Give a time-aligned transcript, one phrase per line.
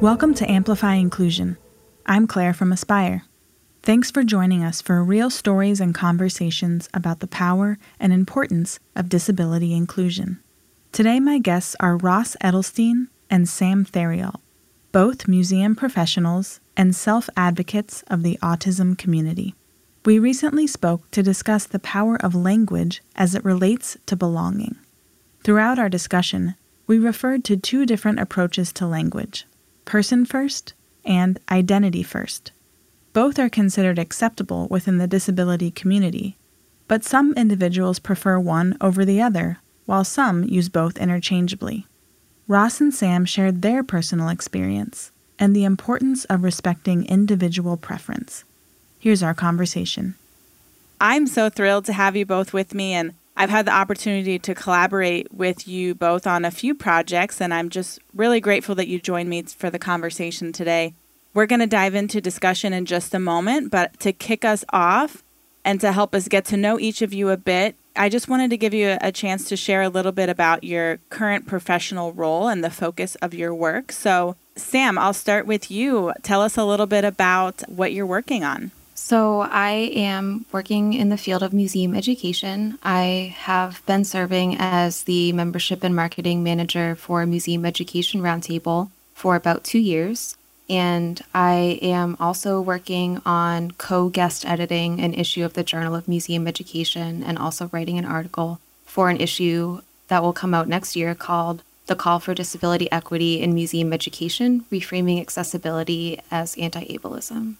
[0.00, 1.58] Welcome to Amplify Inclusion.
[2.06, 3.24] I'm Claire from Aspire.
[3.82, 9.10] Thanks for joining us for real stories and conversations about the power and importance of
[9.10, 10.40] disability inclusion.
[10.90, 14.40] Today, my guests are Ross Edelstein and Sam Theriault,
[14.90, 19.54] both museum professionals and self advocates of the autism community.
[20.06, 24.76] We recently spoke to discuss the power of language as it relates to belonging.
[25.44, 26.54] Throughout our discussion,
[26.86, 29.44] we referred to two different approaches to language
[29.90, 30.72] person first
[31.04, 32.52] and identity first.
[33.12, 36.36] Both are considered acceptable within the disability community,
[36.86, 41.88] but some individuals prefer one over the other, while some use both interchangeably.
[42.46, 48.44] Ross and Sam shared their personal experience and the importance of respecting individual preference.
[49.00, 50.14] Here's our conversation.
[51.00, 54.54] I'm so thrilled to have you both with me, and I've had the opportunity to
[54.54, 59.00] collaborate with you both on a few projects, and I'm just really grateful that you
[59.00, 60.92] joined me for the conversation today.
[61.32, 65.22] We're going to dive into discussion in just a moment, but to kick us off
[65.64, 68.50] and to help us get to know each of you a bit, I just wanted
[68.50, 72.46] to give you a chance to share a little bit about your current professional role
[72.46, 73.90] and the focus of your work.
[73.90, 76.12] So, Sam, I'll start with you.
[76.22, 78.70] Tell us a little bit about what you're working on.
[79.02, 82.78] So, I am working in the field of museum education.
[82.82, 89.36] I have been serving as the membership and marketing manager for Museum Education Roundtable for
[89.36, 90.36] about two years.
[90.68, 96.06] And I am also working on co guest editing an issue of the Journal of
[96.06, 100.94] Museum Education and also writing an article for an issue that will come out next
[100.94, 107.56] year called The Call for Disability Equity in Museum Education Reframing Accessibility as Anti Ableism.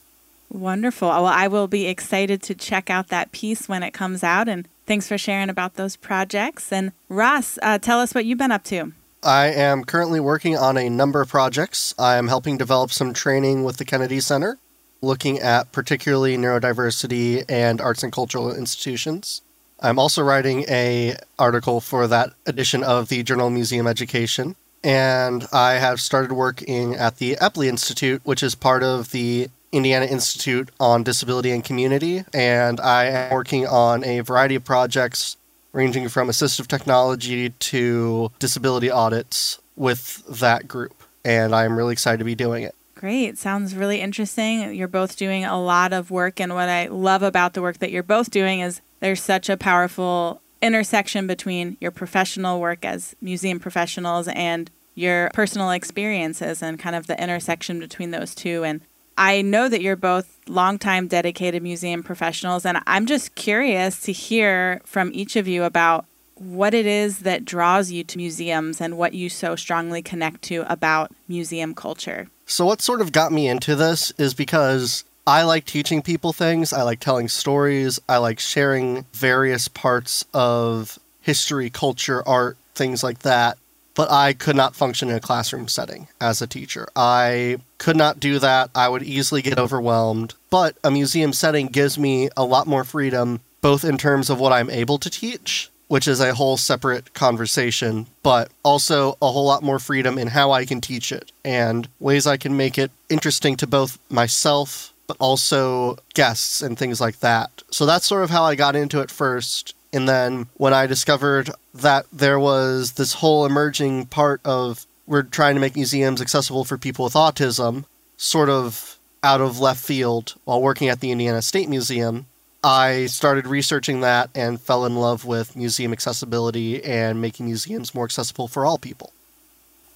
[0.50, 1.08] Wonderful.
[1.08, 4.48] Well, I will be excited to check out that piece when it comes out.
[4.48, 6.72] And thanks for sharing about those projects.
[6.72, 8.92] And Ross, uh, tell us what you've been up to.
[9.22, 11.94] I am currently working on a number of projects.
[11.98, 14.58] I am helping develop some training with the Kennedy Center,
[15.02, 19.42] looking at particularly neurodiversity and arts and cultural institutions.
[19.78, 25.72] I'm also writing a article for that edition of the Journal Museum Education, and I
[25.74, 31.02] have started working at the Eppley Institute, which is part of the Indiana Institute on
[31.02, 35.36] Disability and Community, and I am working on a variety of projects
[35.72, 41.02] ranging from assistive technology to disability audits with that group.
[41.24, 42.74] And I'm really excited to be doing it.
[42.94, 43.38] Great.
[43.38, 44.74] Sounds really interesting.
[44.74, 46.40] You're both doing a lot of work.
[46.40, 49.56] And what I love about the work that you're both doing is there's such a
[49.56, 56.94] powerful intersection between your professional work as museum professionals and your personal experiences and kind
[56.94, 58.64] of the intersection between those two.
[58.64, 58.82] And
[59.16, 64.80] I know that you're both longtime dedicated museum professionals, and I'm just curious to hear
[64.84, 66.06] from each of you about
[66.36, 70.64] what it is that draws you to museums and what you so strongly connect to
[70.72, 72.28] about museum culture.
[72.46, 76.72] So, what sort of got me into this is because I like teaching people things,
[76.72, 83.20] I like telling stories, I like sharing various parts of history, culture, art, things like
[83.20, 83.58] that
[83.94, 86.88] but I could not function in a classroom setting as a teacher.
[86.94, 88.70] I could not do that.
[88.74, 90.34] I would easily get overwhelmed.
[90.50, 94.52] But a museum setting gives me a lot more freedom, both in terms of what
[94.52, 99.62] I'm able to teach, which is a whole separate conversation, but also a whole lot
[99.62, 103.56] more freedom in how I can teach it and ways I can make it interesting
[103.56, 107.64] to both myself, but also guests and things like that.
[107.70, 109.74] So that's sort of how I got into it first.
[109.92, 115.54] And then when I discovered that there was this whole emerging part of we're trying
[115.54, 117.84] to make museums accessible for people with autism,
[118.16, 122.26] sort of out of left field while working at the Indiana State Museum,
[122.62, 128.04] I started researching that and fell in love with museum accessibility and making museums more
[128.04, 129.12] accessible for all people.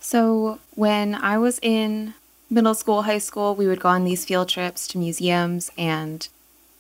[0.01, 2.15] So, when I was in
[2.51, 6.27] middle school, high school, we would go on these field trips to museums, and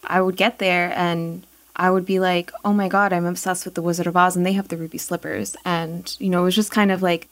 [0.05, 3.75] I would get there and I would be like, oh my God, I'm obsessed with
[3.75, 5.57] the Wizard of Oz and they have the ruby slippers.
[5.65, 7.29] And, you know, it was just kind of like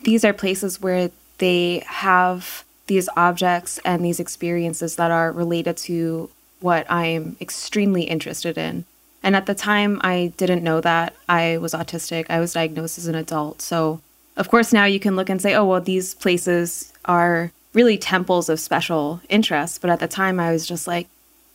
[0.00, 6.30] these are places where they have these objects and these experiences that are related to
[6.60, 8.84] what I'm extremely interested in.
[9.22, 12.26] And at the time, I didn't know that I was autistic.
[12.28, 13.62] I was diagnosed as an adult.
[13.62, 14.00] So,
[14.36, 18.48] of course, now you can look and say, oh, well, these places are really temples
[18.48, 19.80] of special interest.
[19.80, 21.08] But at the time, I was just like,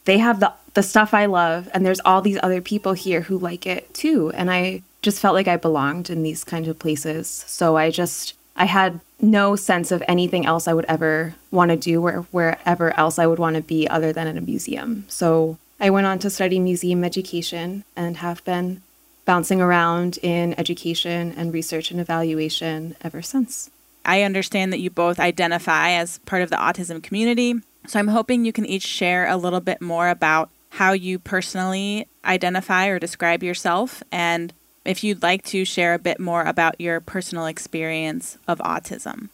[0.08, 3.38] they have the the stuff I love and there's all these other people here who
[3.38, 7.28] like it too and I just felt like I belonged in these kinds of places.
[7.48, 11.78] So I just I had no sense of anything else I would ever want to
[11.78, 15.06] do or wherever else I would want to be other than in a museum.
[15.08, 18.82] So I went on to study museum education and have been
[19.26, 23.70] bouncing around in education and research and evaluation ever since.
[24.06, 27.56] I understand that you both identify as part of the autism community.
[27.88, 32.08] So I'm hoping you can each share a little bit more about how you personally
[32.26, 34.54] identify or describe yourself and
[34.86, 39.30] if you'd like to share a bit more about your personal experience of autism.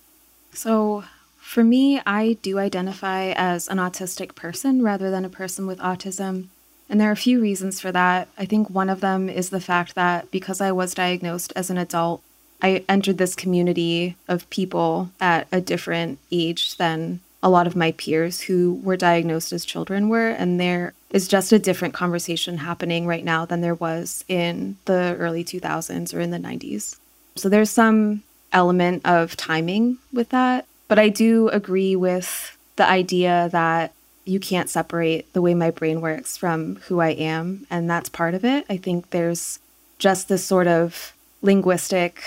[0.52, 1.04] So,
[1.38, 6.48] for me, I do identify as an autistic person rather than a person with autism.
[6.90, 8.28] And there are a few reasons for that.
[8.38, 11.78] I think one of them is the fact that because I was diagnosed as an
[11.78, 12.24] adult,
[12.62, 17.92] I entered this community of people at a different age than a lot of my
[17.92, 20.30] peers who were diagnosed as children were.
[20.30, 25.16] And there is just a different conversation happening right now than there was in the
[25.20, 26.98] early 2000s or in the 90s.
[27.36, 28.24] So there's some
[28.54, 30.66] element of timing with that.
[30.88, 33.94] But I do agree with the idea that
[34.26, 37.68] you can't separate the way my brain works from who I am.
[37.70, 38.66] And that's part of it.
[38.70, 39.60] I think there's
[40.00, 42.22] just this sort of linguistic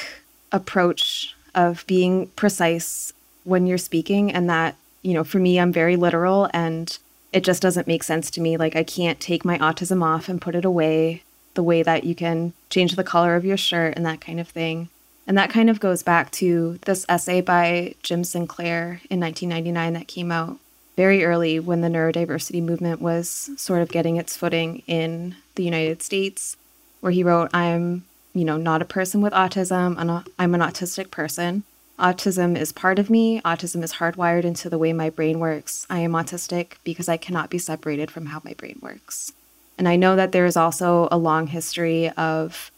[0.53, 3.15] approach of being precise
[3.45, 4.31] when you're speaking.
[4.31, 6.99] And that, you know, for me, I'm very literal and
[7.33, 8.57] it just doesn't make sense to me.
[8.57, 11.23] Like, I can't take my autism off and put it away
[11.55, 14.49] the way that you can change the color of your shirt and that kind of
[14.49, 14.89] thing.
[15.25, 20.09] And that kind of goes back to this essay by Jim Sinclair in 1999 that
[20.09, 20.59] came out
[20.97, 26.03] very early when the neurodiversity movement was sort of getting its footing in the United
[26.03, 26.57] States,
[27.01, 28.05] where he wrote, I'm,
[28.35, 29.97] you know, not a person with autism,
[30.37, 31.63] I'm an autistic person.
[31.99, 33.41] Autism is part of me.
[33.41, 35.87] Autism is hardwired into the way my brain works.
[35.89, 39.33] I am autistic because I cannot be separated from how my brain works.
[39.79, 42.71] And I know that there is also a long history of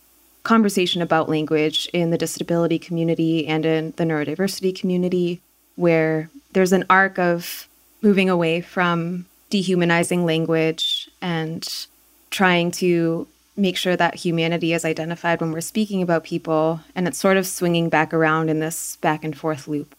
[0.45, 5.41] conversation about language in the disability community and in the neurodiversity community,
[5.77, 7.69] where there's an arc of
[8.03, 11.87] moving away from dehumanizing language and
[12.31, 13.27] trying to
[13.59, 16.81] make sure that humanity is identified when we're speaking about people.
[16.95, 19.95] And it's sort of swinging back around in this back and forth loop.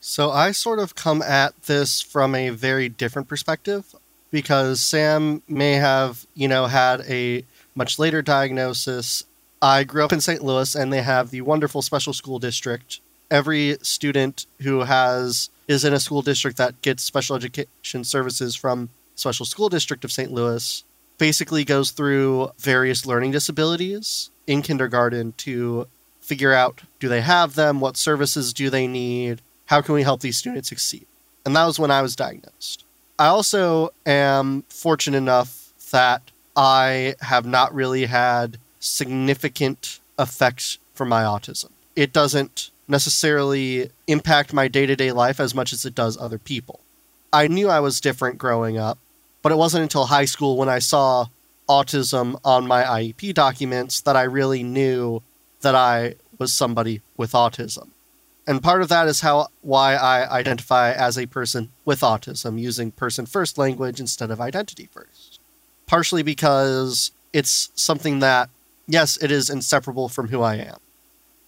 [0.00, 3.94] So I sort of come at this from a very different perspective
[4.30, 7.44] because Sam may have, you know, had a
[7.74, 9.24] much later diagnosis
[9.60, 10.42] I grew up in St.
[10.42, 13.00] Louis, and they have the wonderful special school district.
[13.30, 18.88] Every student who has is in a school district that gets special education services from
[19.16, 20.30] Special School District of St.
[20.30, 20.84] Louis
[21.18, 25.86] basically goes through various learning disabilities in kindergarten to
[26.20, 30.20] figure out do they have them, what services do they need, how can we help
[30.20, 31.06] these students succeed.
[31.44, 32.84] And that was when I was diagnosed.
[33.18, 36.22] I also am fortunate enough that
[36.56, 41.70] I have not really had significant effects from my autism.
[41.96, 46.38] It doesn't necessarily impact my day to day life as much as it does other
[46.38, 46.80] people.
[47.32, 48.98] I knew I was different growing up,
[49.42, 51.26] but it wasn't until high school when I saw
[51.68, 55.22] autism on my IEP documents that I really knew
[55.60, 57.88] that I was somebody with autism.
[58.46, 62.92] And part of that is how why I identify as a person with autism using
[62.92, 65.38] person first language instead of identity first.
[65.86, 68.48] Partially because it's something that
[68.86, 70.78] yes, it is inseparable from who I am.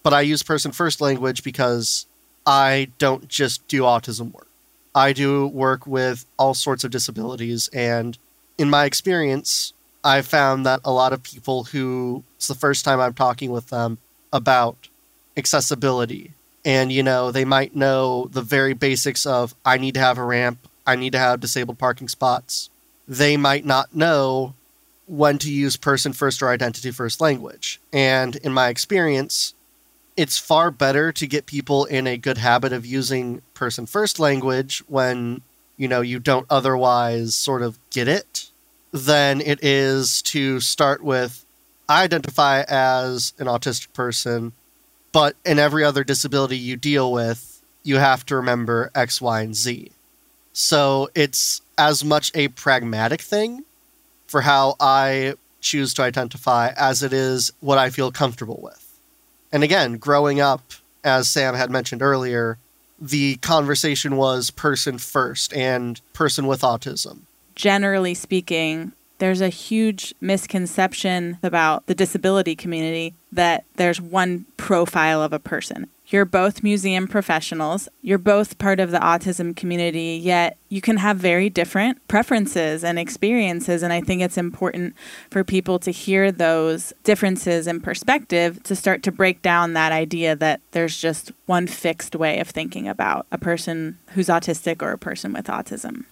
[0.02, 2.06] But I use person first language because
[2.46, 4.46] I don't just do autism work.
[4.94, 7.68] I do work with all sorts of disabilities.
[7.72, 8.18] And
[8.58, 9.72] in my experience,
[10.02, 13.68] I've found that a lot of people who it's the first time I'm talking with
[13.68, 13.98] them
[14.32, 14.88] about
[15.36, 16.32] accessibility.
[16.64, 20.24] And, you know, they might know the very basics of I need to have a
[20.24, 22.70] ramp, I need to have disabled parking spots.
[23.06, 24.54] They might not know
[25.06, 27.80] when to use person first or identity first language.
[27.92, 29.54] And in my experience,
[30.20, 34.82] it's far better to get people in a good habit of using person first language
[34.86, 35.40] when
[35.78, 38.50] you know you don't otherwise sort of get it
[38.92, 41.46] than it is to start with
[41.88, 44.52] I identify as an autistic person,
[45.10, 49.56] but in every other disability you deal with, you have to remember X, Y, and
[49.56, 49.90] Z.
[50.52, 53.64] So it's as much a pragmatic thing
[54.26, 58.89] for how I choose to identify as it is what I feel comfortable with.
[59.52, 60.62] And again, growing up,
[61.02, 62.58] as Sam had mentioned earlier,
[63.00, 67.20] the conversation was person first and person with autism.
[67.54, 75.32] Generally speaking, there's a huge misconception about the disability community that there's one profile of
[75.32, 75.88] a person.
[76.10, 77.88] You're both museum professionals.
[78.02, 82.98] You're both part of the autism community, yet you can have very different preferences and
[82.98, 83.84] experiences.
[83.84, 84.96] And I think it's important
[85.30, 90.34] for people to hear those differences in perspective to start to break down that idea
[90.34, 94.98] that there's just one fixed way of thinking about a person who's autistic or a
[94.98, 96.04] person with autism.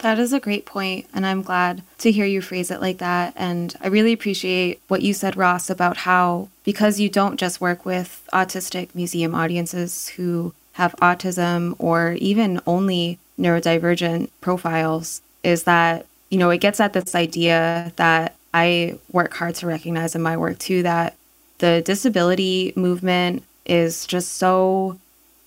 [0.00, 3.32] That is a great point, and I'm glad to hear you phrase it like that.
[3.36, 7.86] And I really appreciate what you said, Ross, about how because you don't just work
[7.86, 16.38] with autistic museum audiences who have autism or even only neurodivergent profiles, is that, you
[16.38, 20.58] know, it gets at this idea that I work hard to recognize in my work
[20.58, 21.16] too that
[21.58, 24.98] the disability movement is just so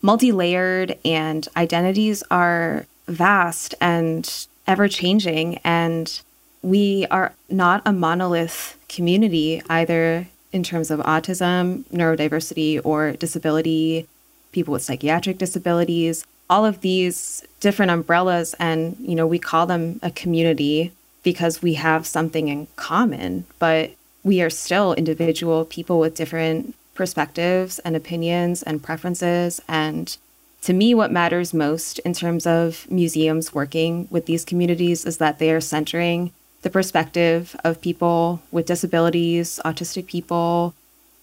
[0.01, 5.59] multi layered and identities are vast and ever changing.
[5.63, 6.21] And
[6.61, 14.07] we are not a monolith community, either in terms of autism, neurodiversity, or disability,
[14.51, 18.55] people with psychiatric disabilities, all of these different umbrellas.
[18.59, 20.91] And, you know, we call them a community
[21.23, 23.91] because we have something in common, but
[24.23, 30.17] we are still individual people with different perspectives and opinions and preferences and
[30.61, 35.39] to me, what matters most in terms of museums working with these communities is that
[35.39, 40.73] they are centering the perspective of people with disabilities, autistic people,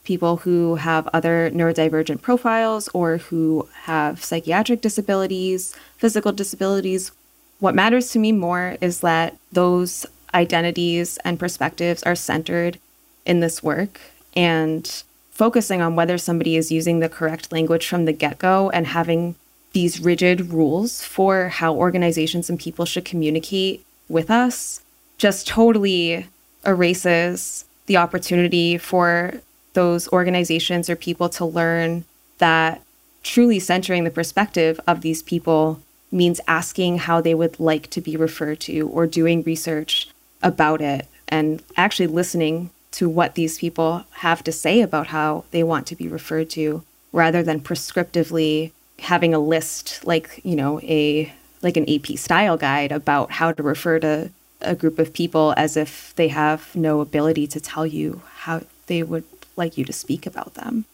[0.05, 7.11] people who have other neurodivergent profiles or who have psychiatric disabilities, physical disabilities.
[7.59, 12.79] What matters to me more is that those identities and perspectives are centered
[13.25, 14.01] in this work
[14.37, 15.03] and
[15.35, 19.35] focusing on whether somebody is using the correct language from the get go and having
[19.73, 24.81] these rigid rules for how organizations and people should communicate with us
[25.19, 26.27] just totally
[26.65, 29.41] erases the opportunity for
[29.75, 32.05] those organizations or people to learn
[32.39, 32.81] that
[33.25, 35.81] truly centering the perspective of these people
[36.13, 40.09] means asking how they would like to be referred to or doing research
[40.43, 45.63] about it and actually listening to what these people have to say about how they
[45.63, 46.83] want to be referred to
[47.13, 48.71] rather than prescriptively
[49.01, 51.33] having a list like, you know, a
[51.63, 55.77] like an AP style guide about how to refer to a group of people as
[55.77, 59.25] if they have no ability to tell you how they would
[59.57, 60.85] like you to speak about them.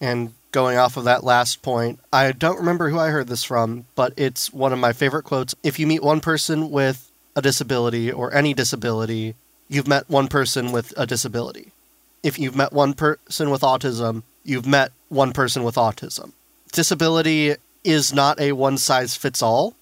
[0.00, 3.86] And going off of that last point, I don't remember who I heard this from,
[3.94, 5.54] but it's one of my favorite quotes.
[5.62, 9.34] If you meet one person with a disability or any disability,
[9.68, 11.72] you've met one person with a disability.
[12.22, 16.32] If you've met one person with autism, you've met one person with autism.
[16.72, 19.74] Disability is not a one size fits all.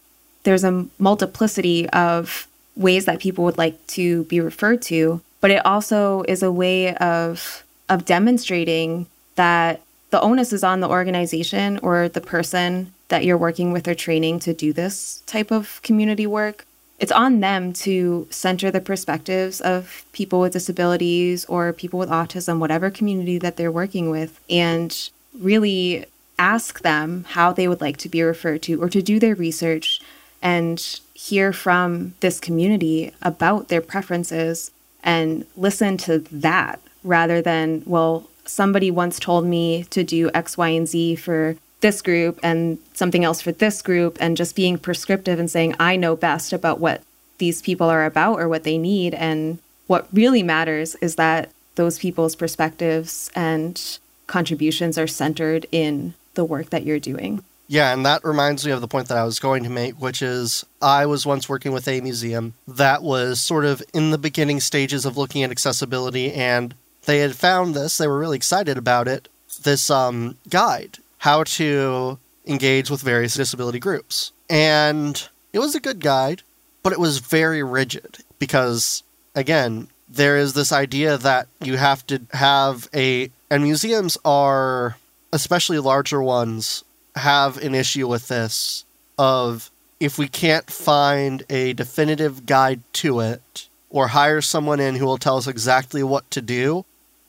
[0.43, 5.65] There's a multiplicity of ways that people would like to be referred to, but it
[5.65, 12.09] also is a way of of demonstrating that the onus is on the organization or
[12.09, 16.67] the person that you're working with or training to do this type of community work
[17.03, 22.61] it's on them to center the perspectives of people with disabilities or people with autism,
[22.61, 26.07] whatever community that they're working with, and really
[26.39, 30.01] ask them how they would like to be referred to or to do their research
[30.41, 34.71] and hear from this community about their preferences
[35.03, 40.69] and listen to that rather than, well, somebody once told me to do X, Y,
[40.69, 45.39] and Z for this group and something else for this group and just being prescriptive
[45.39, 47.03] and saying I know best about what
[47.39, 49.59] these people are about or what they need and
[49.89, 56.71] what really matters is that those people's perspectives and contributions are centered in the work
[56.71, 57.43] that you're doing.
[57.69, 60.21] Yeah, and that reminds me of the point that I was going to make, which
[60.23, 64.61] is I was once working with a museum that was sort of in the beginning
[64.61, 66.75] stages of looking at accessibility, and
[67.07, 67.99] they had found this.
[67.99, 69.29] They were really excited about it.
[69.63, 74.33] This um, guide how to engage with various disability groups.
[74.51, 76.43] And it was a good guide,
[76.83, 79.05] but it was very rigid because,
[79.37, 84.97] again, there is this idea that you have to have a, and museums are,
[85.33, 86.83] especially larger ones,
[87.15, 88.85] have an issue with this
[89.17, 95.07] of if we can't find a definitive guide to it or hire someone in who
[95.07, 96.85] will tell us exactly what to do,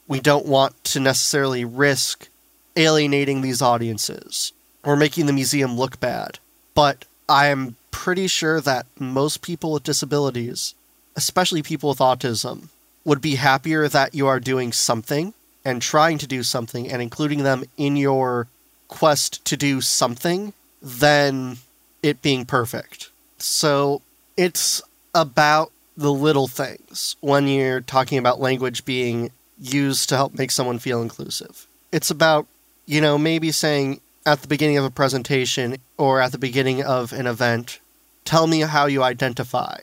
[0.07, 2.27] we don't want to necessarily risk
[2.75, 4.51] alienating these audiences
[4.83, 6.39] or making the museum look bad.
[6.75, 10.73] But I am pretty sure that most people with disabilities,
[11.15, 12.69] especially people with autism,
[13.05, 15.33] would be happier that you are doing something
[15.65, 18.47] and trying to do something and including them in your
[18.87, 21.57] quest to do something than
[22.01, 23.09] it being perfect.
[23.37, 24.01] So
[24.35, 24.81] it's
[25.13, 30.79] about the little things when you're talking about language being used to help make someone
[30.79, 31.67] feel inclusive.
[31.91, 32.47] It's about
[32.85, 37.13] you know, maybe saying at the beginning of a presentation or at the beginning of
[37.13, 37.79] an event,
[38.25, 39.79] tell me how you identify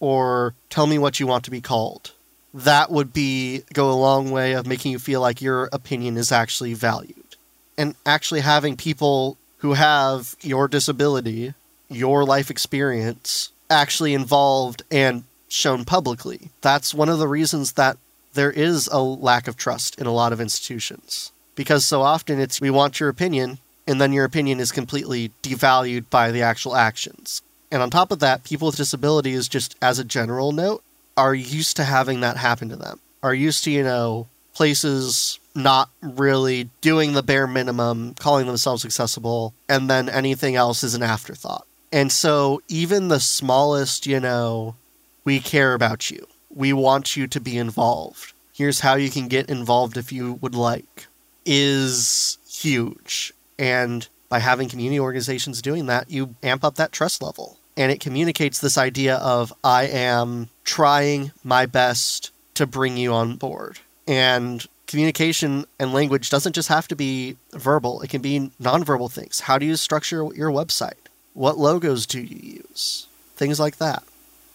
[0.00, 2.12] or tell me what you want to be called.
[2.54, 6.32] That would be go a long way of making you feel like your opinion is
[6.32, 7.36] actually valued.
[7.76, 11.54] And actually having people who have your disability,
[11.88, 16.50] your life experience actually involved and shown publicly.
[16.60, 17.98] That's one of the reasons that
[18.34, 21.32] there is a lack of trust in a lot of institutions.
[21.58, 26.08] Because so often it's we want your opinion, and then your opinion is completely devalued
[26.08, 27.42] by the actual actions.
[27.72, 30.84] And on top of that, people with disabilities, just as a general note,
[31.16, 35.90] are used to having that happen to them, are used to, you know, places not
[36.00, 41.66] really doing the bare minimum, calling themselves accessible, and then anything else is an afterthought.
[41.90, 44.76] And so, even the smallest, you know,
[45.24, 46.24] we care about you,
[46.54, 48.32] we want you to be involved.
[48.54, 51.08] Here's how you can get involved if you would like,
[51.50, 53.32] is huge.
[53.58, 57.58] And by having community organizations doing that, you amp up that trust level.
[57.76, 63.36] And it communicates this idea of, I am trying my best to bring you on
[63.36, 63.78] board.
[64.06, 69.40] And communication and language doesn't just have to be verbal, it can be nonverbal things.
[69.40, 70.94] How do you structure your website?
[71.34, 73.06] What logos do you use?
[73.36, 74.02] Things like that.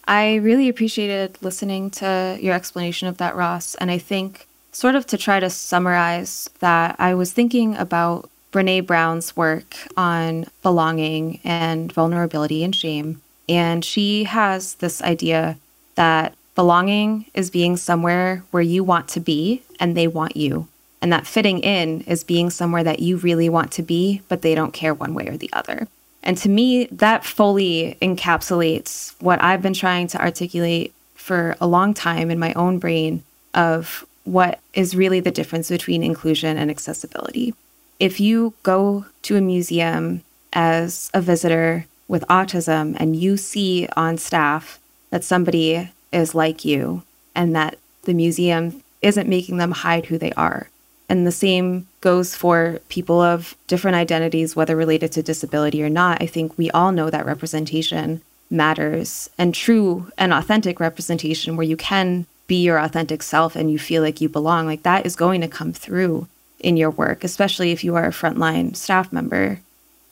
[0.06, 3.74] I really appreciated listening to your explanation of that, Ross.
[3.76, 8.86] And I think, sort of to try to summarize that, I was thinking about Brene
[8.86, 13.22] Brown's work on belonging and vulnerability and shame.
[13.50, 15.58] And she has this idea
[15.96, 20.68] that belonging is being somewhere where you want to be and they want you.
[21.02, 24.56] And that fitting in is being somewhere that you really want to be, but they
[24.56, 25.88] don't care one way or the other.
[26.22, 31.94] And to me, that fully encapsulates what I've been trying to articulate for a long
[31.94, 37.54] time in my own brain of what is really the difference between inclusion and accessibility.
[38.00, 44.18] If you go to a museum as a visitor with autism and you see on
[44.18, 47.04] staff that somebody is like you
[47.36, 50.70] and that the museum isn't making them hide who they are,
[51.10, 56.22] and the same goes for people of different identities, whether related to disability or not.
[56.22, 61.78] I think we all know that representation matters and true and authentic representation where you
[61.78, 65.42] can be your authentic self and you feel like you belong, like that is going
[65.42, 66.28] to come through
[66.60, 69.60] in your work, especially if you are a frontline staff member.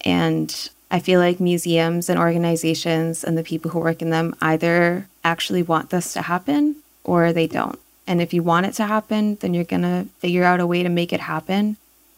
[0.06, 5.08] And I feel like museums and organizations and the people who work in them either
[5.24, 7.80] actually want this to happen or they don't.
[8.08, 10.84] And if you want it to happen, then you're going to figure out a way
[10.84, 11.78] to make it happen,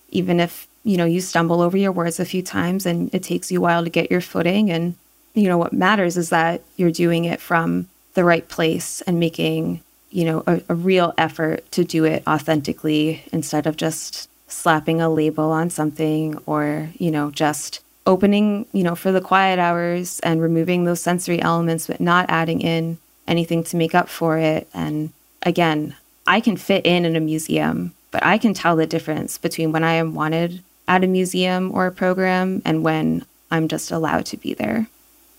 [0.10, 3.52] even if, you know, you stumble over your words a few times and it takes
[3.52, 4.72] you a while to get your footing.
[4.72, 4.96] And,
[5.36, 9.82] you know, what matters is that you're doing it from the right place and making,
[10.14, 15.10] you know, a, a real effort to do it authentically instead of just slapping a
[15.10, 20.42] label on something or, you know, just opening, you know, for the quiet hours and
[20.42, 24.68] removing those sensory elements, but not adding in anything to make up for it.
[24.74, 25.96] And again,
[26.28, 29.84] I can fit in in a museum, but I can tell the difference between when
[29.84, 34.38] I am wanted at a museum or a program and when I'm just allowed to
[34.38, 34.88] be there.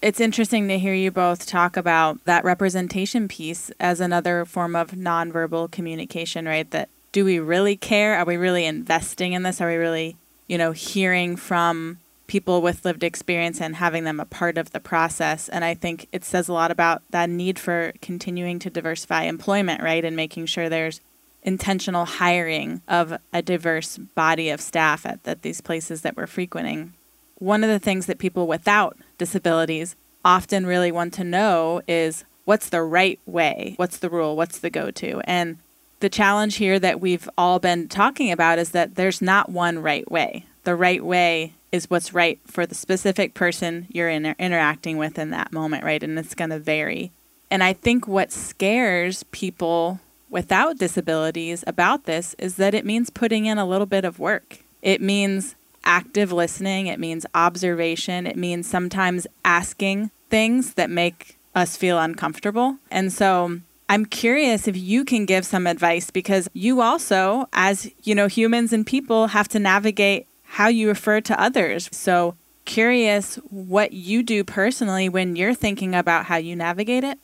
[0.05, 4.91] It's interesting to hear you both talk about that representation piece as another form of
[4.91, 6.71] nonverbal communication, right?
[6.73, 8.19] That do we really care?
[8.19, 9.63] Are we really investing in this?
[9.63, 14.27] Are we really, you know, hearing from people with lived experience and having them a
[14.27, 15.49] part of the process.
[15.49, 19.83] And I think it says a lot about that need for continuing to diversify employment,
[19.83, 20.05] right?
[20.05, 21.01] And making sure there's
[21.43, 26.93] intentional hiring of a diverse body of staff at, at these places that we're frequenting.
[27.39, 32.69] One of the things that people without disabilities often really want to know is what's
[32.69, 33.75] the right way?
[33.77, 34.37] What's the rule?
[34.37, 35.21] What's the go to?
[35.25, 35.59] And
[36.01, 40.11] the challenge here that we've all been talking about is that there's not one right
[40.11, 40.47] way.
[40.65, 45.31] The right way is what's right for the specific person you're inter- interacting with in
[45.31, 46.03] that moment, right?
[46.03, 47.13] And it's going to vary.
[47.51, 53.47] And I think what scares people without disabilities about this is that it means putting
[53.47, 54.59] in a little bit of work.
[54.83, 61.77] It means active listening, it means observation, it means sometimes asking things that make us
[61.77, 62.79] feel uncomfortable.
[62.91, 68.15] And so I'm curious if you can give some advice because you also as, you
[68.15, 71.89] know, humans and people have to navigate how you refer to others.
[71.93, 77.19] So, curious what you do personally when you're thinking about how you navigate it.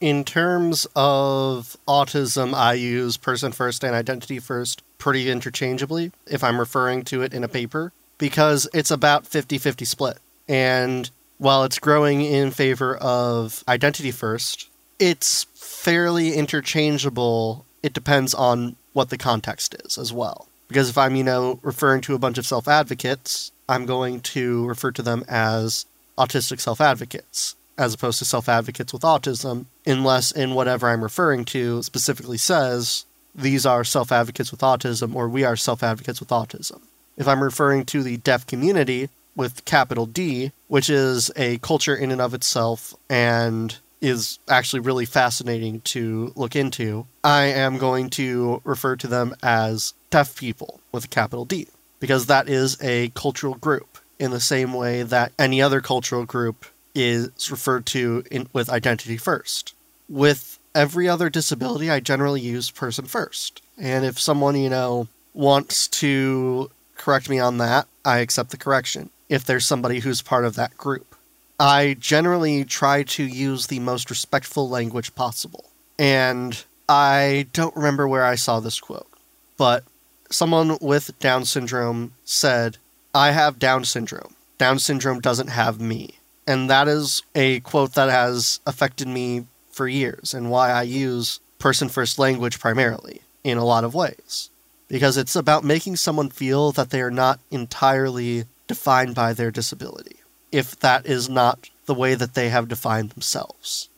[0.00, 6.58] In terms of autism, I use person first and identity first pretty interchangeably if I'm
[6.58, 10.18] referring to it in a paper because it's about 50 50 split.
[10.48, 17.64] And while it's growing in favor of identity first, it's fairly interchangeable.
[17.82, 20.48] It depends on what the context is as well.
[20.68, 24.66] Because if I'm, you know, referring to a bunch of self advocates, I'm going to
[24.66, 25.86] refer to them as
[26.18, 31.44] autistic self advocates, as opposed to self advocates with autism, unless in whatever I'm referring
[31.46, 36.30] to specifically says these are self advocates with autism or we are self advocates with
[36.30, 36.80] autism.
[37.16, 42.10] If I'm referring to the deaf community, with capital D, which is a culture in
[42.10, 48.60] and of itself and is actually really fascinating to look into, I am going to
[48.64, 51.68] refer to them as deaf people with a capital D,
[52.00, 56.64] because that is a cultural group in the same way that any other cultural group
[56.94, 59.74] is referred to in, with identity first.
[60.08, 63.60] With every other disability, I generally use person first.
[63.76, 69.10] And if someone, you know, wants to correct me on that, I accept the correction
[69.28, 71.14] if there's somebody who's part of that group.
[71.58, 75.64] I generally try to use the most respectful language possible.
[75.98, 79.08] And I don't remember where I saw this quote,
[79.56, 79.84] but
[80.30, 82.76] someone with Down syndrome said,
[83.14, 84.34] I have Down syndrome.
[84.58, 86.18] Down syndrome doesn't have me.
[86.46, 91.40] And that is a quote that has affected me for years and why I use
[91.58, 94.50] person first language primarily in a lot of ways.
[94.88, 100.16] Because it's about making someone feel that they are not entirely defined by their disability,
[100.52, 103.88] if that is not the way that they have defined themselves.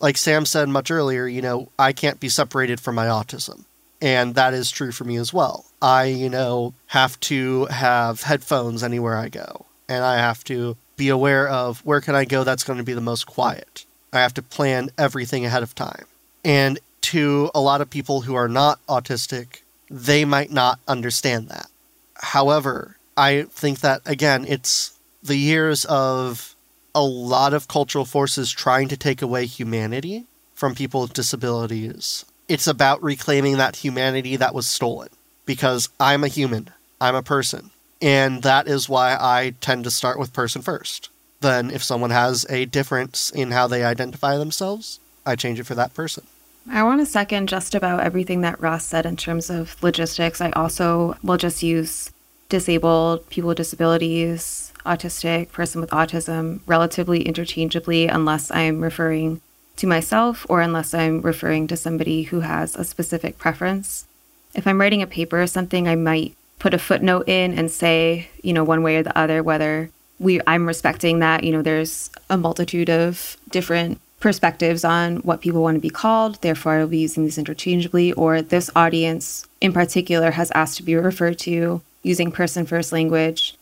[0.00, 3.64] Like Sam said much earlier, you know, I can't be separated from my autism.
[4.00, 5.66] And that is true for me as well.
[5.82, 9.66] I, you know, have to have headphones anywhere I go.
[9.88, 12.92] And I have to be aware of where can I go that's going to be
[12.92, 13.86] the most quiet.
[14.12, 16.04] I have to plan everything ahead of time.
[16.44, 21.68] And to a lot of people who are not autistic, they might not understand that.
[22.14, 26.54] However, I think that, again, it's the years of
[26.94, 30.24] a lot of cultural forces trying to take away humanity
[30.54, 32.24] from people with disabilities.
[32.48, 35.08] It's about reclaiming that humanity that was stolen
[35.44, 36.70] because I'm a human,
[37.00, 37.70] I'm a person.
[38.00, 41.10] And that is why I tend to start with person first.
[41.40, 45.74] Then, if someone has a difference in how they identify themselves, I change it for
[45.74, 46.24] that person.
[46.70, 50.40] I want to second just about everything that Ross said in terms of logistics.
[50.40, 52.10] I also will just use
[52.48, 59.40] disabled, people with disabilities, autistic, person with autism relatively interchangeably unless I'm referring
[59.76, 64.06] to myself or unless I'm referring to somebody who has a specific preference.
[64.54, 68.28] If I'm writing a paper or something, I might put a footnote in and say,
[68.42, 72.10] you know, one way or the other whether we I'm respecting that, you know, there's
[72.28, 76.98] a multitude of different perspectives on what people want to be called, therefore I'll be
[76.98, 82.32] using these interchangeably, or this audience in particular has asked to be referred to using
[82.32, 83.56] person first language.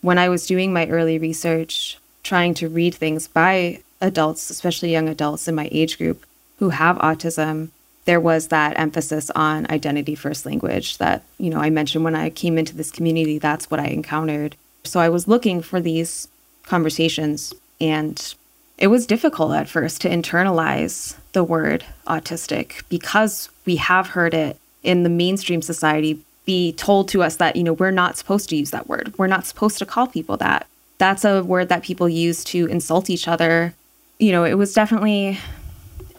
[0.00, 5.08] When I was doing my early research, trying to read things by adults, especially young
[5.08, 6.24] adults in my age group
[6.58, 7.68] who have autism,
[8.06, 12.30] there was that emphasis on identity first language that, you know, I mentioned when I
[12.30, 14.56] came into this community, that's what I encountered.
[14.84, 16.28] So I was looking for these
[16.64, 18.34] conversations, and
[18.80, 24.58] it was difficult at first to internalize the word autistic because we have heard it
[24.82, 28.56] in the mainstream society be told to us that, you know, we're not supposed to
[28.56, 29.12] use that word.
[29.18, 30.66] We're not supposed to call people that.
[30.96, 33.74] That's a word that people use to insult each other.
[34.18, 35.38] You know, it was definitely,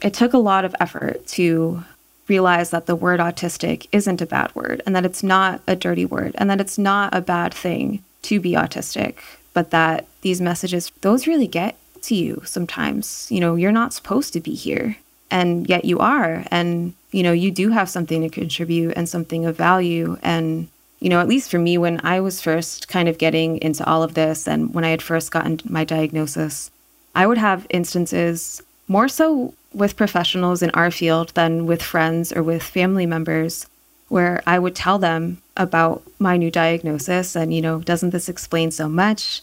[0.03, 1.83] it took a lot of effort to
[2.27, 6.05] realize that the word autistic isn't a bad word and that it's not a dirty
[6.05, 9.15] word and that it's not a bad thing to be autistic,
[9.53, 13.27] but that these messages, those really get to you sometimes.
[13.29, 14.97] You know, you're not supposed to be here,
[15.29, 16.45] and yet you are.
[16.51, 20.17] And, you know, you do have something to contribute and something of value.
[20.21, 20.67] And,
[20.99, 24.03] you know, at least for me, when I was first kind of getting into all
[24.03, 26.71] of this and when I had first gotten my diagnosis,
[27.15, 32.43] I would have instances more so with professionals in our field than with friends or
[32.43, 33.67] with family members
[34.09, 38.71] where I would tell them about my new diagnosis and, you know, doesn't this explain
[38.71, 39.41] so much?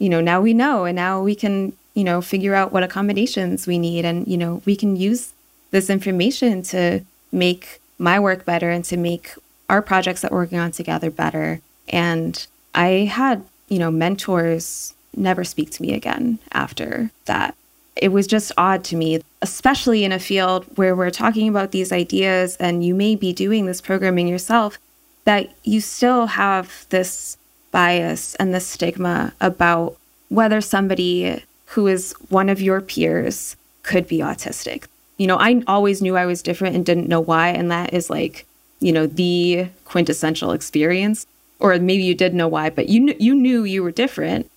[0.00, 3.66] You know, now we know and now we can, you know, figure out what accommodations
[3.66, 5.34] we need and, you know, we can use
[5.70, 9.34] this information to make my work better and to make
[9.68, 11.60] our projects that we're working on together better.
[11.90, 17.54] And I had, you know, mentors never speak to me again after that
[17.96, 21.92] it was just odd to me, especially in a field where we're talking about these
[21.92, 24.78] ideas and you may be doing this programming yourself,
[25.26, 27.36] that you still have this
[27.72, 29.98] bias and this stigma about
[30.30, 34.84] whether somebody who is one of your peers could be autistic.
[35.16, 37.48] You know, I always knew I was different and didn't know why.
[37.48, 38.46] And that is like,
[38.80, 41.26] you know, the quintessential experience.
[41.58, 44.50] Or maybe you did know why, but you, kn- you knew you were different.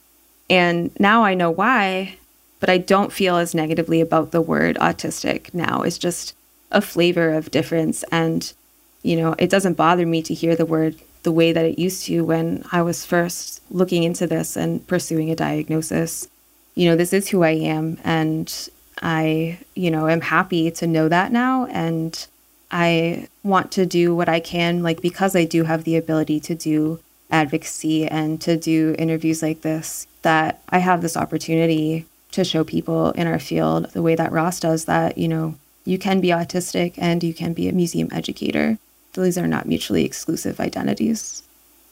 [0.50, 2.18] And now I know why
[2.64, 5.82] but I don't feel as negatively about the word autistic now.
[5.82, 6.34] It's just
[6.72, 8.06] a flavor of difference.
[8.10, 8.54] And,
[9.02, 12.06] you know, it doesn't bother me to hear the word the way that it used
[12.06, 16.30] to when I was first looking into this and pursuing a diagnosis.
[16.76, 18.00] You know, this is who I am.
[18.04, 18.70] And
[19.02, 21.66] I, you know, am happy to know that now.
[21.68, 22.26] And
[22.72, 26.56] I want to do what I can, like, because I do have the ability to
[26.56, 32.64] do advocacy and to do interviews like this that I have this opportunity to show
[32.64, 35.56] people in our field the way that Ross does that, you know,
[35.86, 38.78] you can be autistic and you can be a museum educator.
[39.14, 41.44] These are not mutually exclusive identities.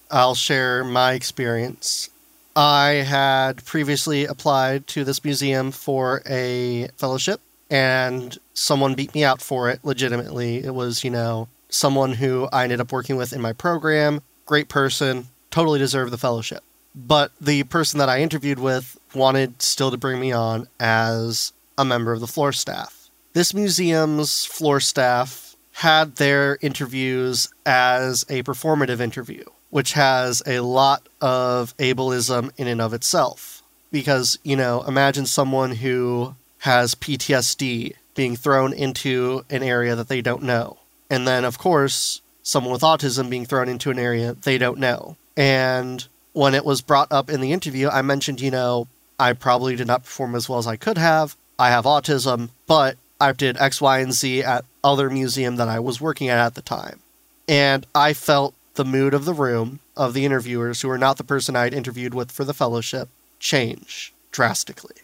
[0.10, 2.10] I'll share my experience.
[2.56, 9.42] I had previously applied to this museum for a fellowship, and someone beat me out
[9.42, 10.64] for it legitimately.
[10.64, 14.68] It was, you know, someone who I ended up working with in my program, great
[14.68, 16.64] person, totally deserved the fellowship.
[16.94, 21.86] But the person that I interviewed with wanted still to bring me on as a
[21.86, 23.10] member of the floor staff.
[23.32, 31.02] This museum's floor staff had their interviews as a performative interview which has a lot
[31.20, 33.64] of ableism in and of itself.
[33.92, 40.22] Because, you know, imagine someone who has PTSD being thrown into an area that they
[40.22, 40.78] don't know.
[41.10, 45.18] And then, of course, someone with autism being thrown into an area they don't know.
[45.36, 48.88] And when it was brought up in the interview, I mentioned, you know,
[49.20, 51.36] I probably did not perform as well as I could have.
[51.60, 55.80] I have autism, but I did X, Y, and Z at other museum that I
[55.80, 57.00] was working at at the time.
[57.48, 61.24] And I felt the mood of the room of the interviewers who were not the
[61.24, 64.96] person I'd interviewed with for the fellowship change drastically.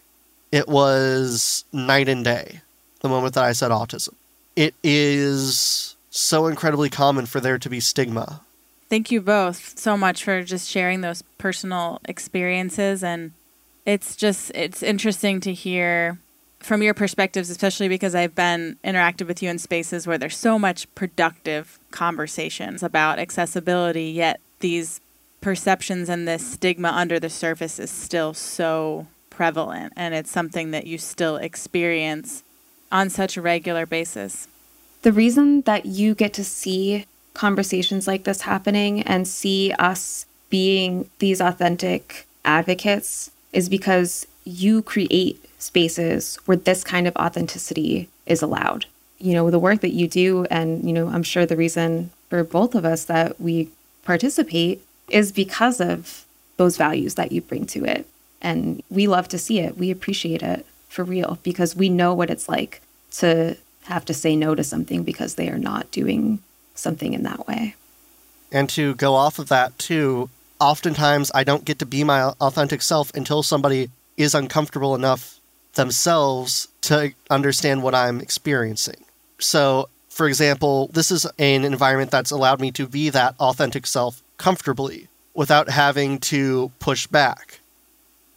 [0.50, 2.62] It was night and day
[3.02, 4.14] the moment that I said autism.
[4.56, 8.40] It is so incredibly common for there to be stigma.
[8.88, 13.30] Thank you both so much for just sharing those personal experiences and
[13.86, 16.18] it's just it's interesting to hear
[16.60, 20.58] from your perspectives, especially because I've been interactive with you in spaces where there's so
[20.58, 25.00] much productive conversations about accessibility, yet these
[25.40, 30.86] perceptions and this stigma under the surface is still so prevalent and it's something that
[30.86, 32.42] you still experience
[32.90, 34.48] on such a regular basis.
[35.02, 41.08] The reason that you get to see conversations like this happening and see us being
[41.20, 48.86] these authentic advocates is because you create spaces where this kind of authenticity is allowed.
[49.18, 52.42] You know, the work that you do, and, you know, I'm sure the reason for
[52.44, 53.68] both of us that we
[54.04, 54.80] participate
[55.10, 56.24] is because of
[56.56, 58.06] those values that you bring to it.
[58.40, 59.76] And we love to see it.
[59.76, 62.80] We appreciate it for real because we know what it's like
[63.12, 66.38] to have to say no to something because they are not doing
[66.74, 67.74] something in that way.
[68.52, 70.30] And to go off of that, too,
[70.60, 75.40] oftentimes I don't get to be my authentic self until somebody is uncomfortable enough
[75.74, 79.02] themselves to understand what I'm experiencing.
[79.38, 84.22] So, for example, this is an environment that's allowed me to be that authentic self
[84.36, 87.60] comfortably without having to push back.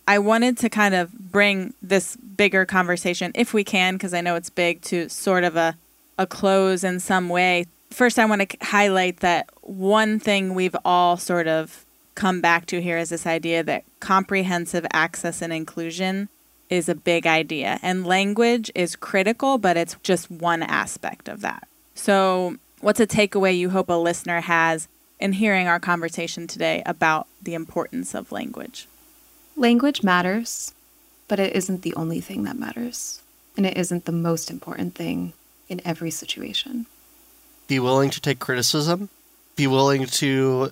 [0.08, 4.36] I wanted to kind of bring this bigger conversation, if we can, because I know
[4.36, 5.78] it's big, to sort of a,
[6.18, 7.66] a close in some way.
[7.90, 12.82] First, I want to highlight that one thing we've all sort of come back to
[12.82, 16.30] here is this idea that comprehensive access and inclusion
[16.70, 17.80] is a big idea.
[17.82, 21.68] And language is critical, but it's just one aspect of that.
[21.96, 24.88] So, what's a takeaway you hope a listener has
[25.20, 28.88] in hearing our conversation today about the importance of language?
[29.56, 30.74] Language matters,
[31.28, 33.22] but it isn't the only thing that matters.
[33.58, 35.34] And it isn't the most important thing
[35.68, 36.86] in every situation.
[37.68, 39.10] Be willing to take criticism.
[39.56, 40.72] Be willing to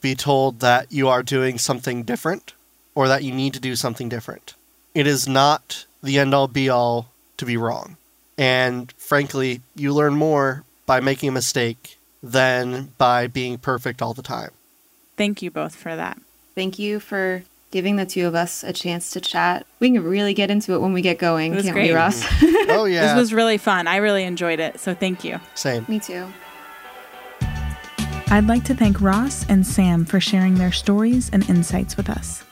[0.00, 2.54] be told that you are doing something different
[2.94, 4.54] or that you need to do something different.
[4.94, 7.96] It is not the end all be all to be wrong.
[8.38, 14.22] And frankly, you learn more by making a mistake than by being perfect all the
[14.22, 14.50] time.
[15.16, 16.18] Thank you both for that.
[16.54, 19.66] Thank you for giving the two of us a chance to chat.
[19.78, 21.90] We can really get into it when we get going, can't great.
[21.90, 22.24] we, Ross?
[22.42, 23.14] oh, yeah.
[23.14, 23.86] This was really fun.
[23.86, 24.80] I really enjoyed it.
[24.80, 25.40] So thank you.
[25.54, 25.84] Same.
[25.88, 26.26] Me too.
[28.32, 32.44] I'd like to thank Ross and Sam for sharing their stories and insights with us.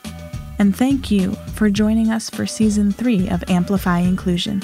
[0.59, 4.61] And thank you for joining us for season three of Amplify Inclusion.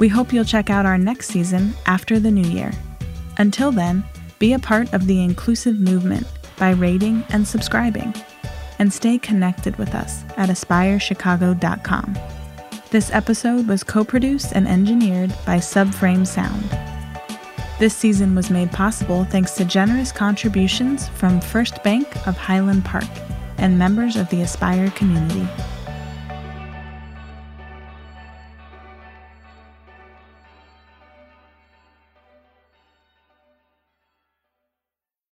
[0.00, 2.72] We hope you'll check out our next season after the new year.
[3.38, 4.02] Until then,
[4.40, 6.26] be a part of the inclusive movement
[6.58, 8.12] by rating and subscribing.
[8.80, 12.18] And stay connected with us at aspirechicago.com.
[12.90, 16.87] This episode was co produced and engineered by Subframe Sound.
[17.78, 23.04] This season was made possible thanks to generous contributions from First Bank of Highland Park
[23.56, 25.46] and members of the Aspire community.